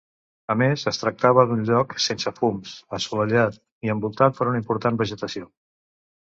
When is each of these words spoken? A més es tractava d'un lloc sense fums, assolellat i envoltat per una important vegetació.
A 0.53 0.53
més 0.61 0.85
es 0.91 0.99
tractava 1.01 1.43
d'un 1.51 1.61
lloc 1.67 1.93
sense 2.07 2.33
fums, 2.41 2.73
assolellat 3.01 3.61
i 3.89 3.95
envoltat 3.97 4.41
per 4.41 4.51
una 4.51 4.65
important 4.65 5.01
vegetació. 5.07 5.51